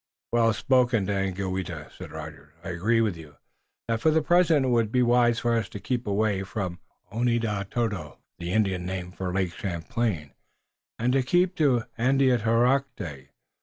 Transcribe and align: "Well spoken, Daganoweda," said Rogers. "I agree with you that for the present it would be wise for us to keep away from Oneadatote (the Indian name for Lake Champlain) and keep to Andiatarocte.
"Well 0.31 0.51
spoken, 0.53 1.05
Daganoweda," 1.05 1.91
said 1.95 2.09
Rogers. 2.11 2.53
"I 2.63 2.69
agree 2.69 3.01
with 3.01 3.15
you 3.15 3.35
that 3.87 4.01
for 4.01 4.09
the 4.09 4.23
present 4.23 4.65
it 4.65 4.69
would 4.69 4.91
be 4.91 5.03
wise 5.03 5.37
for 5.37 5.53
us 5.55 5.69
to 5.69 5.79
keep 5.79 6.07
away 6.07 6.41
from 6.41 6.79
Oneadatote 7.13 8.17
(the 8.39 8.51
Indian 8.51 8.83
name 8.83 9.11
for 9.11 9.31
Lake 9.31 9.53
Champlain) 9.53 10.33
and 10.97 11.23
keep 11.27 11.53
to 11.57 11.83
Andiatarocte. 11.99 13.29